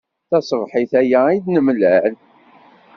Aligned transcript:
Taṣebḥit 0.29 0.91
aya 1.01 1.19
i 1.29 1.37
d-nemlal. 1.43 2.13